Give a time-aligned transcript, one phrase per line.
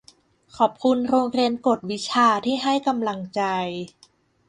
[0.57, 3.41] ขอบคุณโรงเรียนกวดวิชาที่ให้กำลังใจ